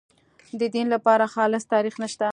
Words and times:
د 0.59 0.61
دین 0.75 0.87
لپاره 0.95 1.25
خالص 1.33 1.63
تاریخ 1.73 1.95
نشته. 2.03 2.27